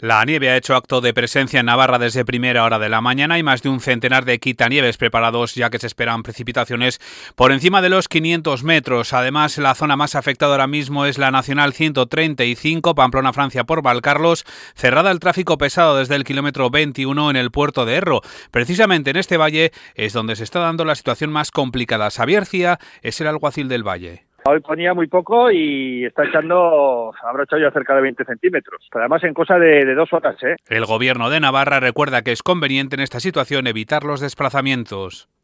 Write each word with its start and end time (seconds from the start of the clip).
La 0.00 0.24
nieve 0.24 0.48
ha 0.48 0.56
hecho 0.56 0.76
acto 0.76 1.02
de 1.02 1.12
presencia 1.12 1.60
en 1.60 1.66
Navarra 1.66 1.98
desde 1.98 2.24
primera 2.24 2.64
hora 2.64 2.78
de 2.78 2.88
la 2.88 3.02
mañana 3.02 3.38
y 3.38 3.42
más 3.42 3.62
de 3.62 3.68
un 3.68 3.80
centenar 3.80 4.24
de 4.24 4.38
quitanieves 4.38 4.96
preparados 4.96 5.54
ya 5.54 5.68
que 5.68 5.78
se 5.78 5.86
esperan 5.86 6.22
precipitaciones 6.22 7.00
por 7.34 7.52
encima 7.52 7.82
de 7.82 7.90
los 7.90 8.08
500 8.08 8.64
metros. 8.64 9.12
Además, 9.12 9.58
la 9.58 9.74
zona 9.74 9.96
más 9.96 10.14
afectada 10.14 10.52
ahora 10.52 10.66
mismo 10.66 11.04
es 11.04 11.18
la 11.18 11.30
Nacional 11.30 11.74
135 11.74 12.94
Pamplona-Francia 12.94 13.64
por 13.64 13.82
Valcarlos, 13.82 14.46
cerrada 14.74 15.10
al 15.10 15.20
tráfico 15.20 15.58
pesado 15.58 15.98
desde 15.98 16.16
el 16.16 16.24
kilómetro 16.24 16.70
21 16.70 17.28
en 17.28 17.36
el 17.36 17.50
puerto 17.50 17.84
de 17.84 17.96
Erro. 17.96 18.22
Precisamente 18.50 19.10
en 19.10 19.18
este 19.18 19.36
valle 19.36 19.70
es 19.94 20.14
donde 20.14 20.34
se 20.34 20.44
está 20.44 20.60
dando 20.60 20.86
la 20.86 20.94
situación 20.94 21.30
más 21.30 21.50
complicada. 21.50 22.10
Xavier 22.10 22.46
es 23.02 23.20
el 23.20 23.26
alguacil 23.26 23.68
del 23.68 23.86
valle. 23.86 24.29
Hoy 24.44 24.60
ponía 24.60 24.94
muy 24.94 25.06
poco 25.06 25.50
y 25.50 26.04
está 26.04 26.24
echando, 26.24 27.12
habrá 27.22 27.44
echado 27.44 27.62
ya 27.62 27.70
cerca 27.70 27.94
de 27.94 28.02
20 28.02 28.24
centímetros, 28.24 28.86
pero 28.90 29.02
además 29.02 29.24
en 29.24 29.34
cosa 29.34 29.58
de, 29.58 29.84
de 29.84 29.94
dos 29.94 30.12
horas. 30.12 30.36
¿eh? 30.42 30.56
El 30.68 30.86
gobierno 30.86 31.30
de 31.30 31.40
Navarra 31.40 31.80
recuerda 31.80 32.22
que 32.22 32.32
es 32.32 32.42
conveniente 32.42 32.96
en 32.96 33.02
esta 33.02 33.20
situación 33.20 33.66
evitar 33.66 34.04
los 34.04 34.20
desplazamientos. 34.20 35.30